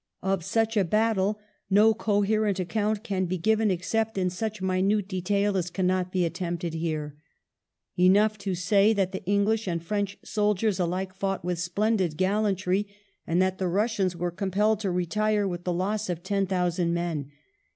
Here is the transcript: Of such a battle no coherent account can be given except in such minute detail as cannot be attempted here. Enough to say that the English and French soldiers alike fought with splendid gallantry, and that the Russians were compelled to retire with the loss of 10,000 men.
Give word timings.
Of 0.23 0.43
such 0.43 0.75
a 0.77 0.83
battle 0.83 1.39
no 1.69 1.93
coherent 1.93 2.59
account 2.59 3.03
can 3.03 3.25
be 3.25 3.37
given 3.37 3.69
except 3.69 4.17
in 4.17 4.31
such 4.31 4.59
minute 4.59 5.07
detail 5.07 5.55
as 5.55 5.69
cannot 5.69 6.11
be 6.11 6.25
attempted 6.25 6.73
here. 6.73 7.15
Enough 7.99 8.39
to 8.39 8.55
say 8.55 8.93
that 8.93 9.11
the 9.11 9.23
English 9.25 9.67
and 9.67 9.79
French 9.85 10.17
soldiers 10.23 10.79
alike 10.79 11.13
fought 11.13 11.45
with 11.45 11.59
splendid 11.59 12.17
gallantry, 12.17 12.87
and 13.27 13.39
that 13.43 13.59
the 13.59 13.67
Russians 13.67 14.15
were 14.15 14.31
compelled 14.31 14.79
to 14.79 14.89
retire 14.89 15.47
with 15.47 15.65
the 15.65 15.71
loss 15.71 16.09
of 16.09 16.23
10,000 16.23 16.91
men. 16.95 17.29